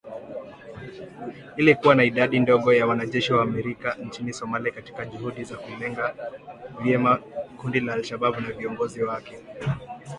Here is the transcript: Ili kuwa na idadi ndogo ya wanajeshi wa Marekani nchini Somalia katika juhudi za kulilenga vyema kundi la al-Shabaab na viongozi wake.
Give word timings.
Ili 1.57 1.75
kuwa 1.75 1.95
na 1.95 2.03
idadi 2.03 2.39
ndogo 2.39 2.73
ya 2.73 2.87
wanajeshi 2.87 3.33
wa 3.33 3.45
Marekani 3.45 4.05
nchini 4.05 4.33
Somalia 4.33 4.71
katika 4.71 5.05
juhudi 5.05 5.43
za 5.43 5.57
kulilenga 5.57 6.15
vyema 6.81 7.17
kundi 7.57 7.79
la 7.79 7.93
al-Shabaab 7.93 8.39
na 8.39 8.51
viongozi 8.51 9.03
wake. 9.03 9.37